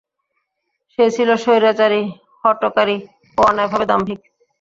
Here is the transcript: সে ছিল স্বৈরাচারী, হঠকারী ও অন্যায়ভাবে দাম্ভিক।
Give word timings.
সে 0.93 1.05
ছিল 1.15 1.29
স্বৈরাচারী, 1.43 2.01
হঠকারী 2.43 2.97
ও 3.37 3.49
অন্যায়ভাবে 3.49 3.85
দাম্ভিক। 3.91 4.19